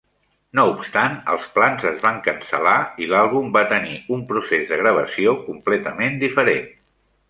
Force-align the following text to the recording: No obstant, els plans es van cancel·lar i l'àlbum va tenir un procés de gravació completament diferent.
No 0.59 0.63
obstant, 0.69 1.17
els 1.33 1.45
plans 1.57 1.85
es 1.91 2.01
van 2.07 2.17
cancel·lar 2.29 2.75
i 3.05 3.11
l'àlbum 3.13 3.55
va 3.61 3.65
tenir 3.77 3.97
un 4.19 4.27
procés 4.35 4.67
de 4.75 4.85
gravació 4.85 5.41
completament 5.49 6.23
diferent. 6.29 6.71